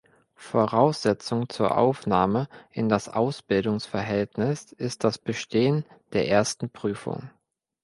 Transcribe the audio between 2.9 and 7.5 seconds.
Ausbildungsverhältnis ist das Bestehen der ersten Prüfung.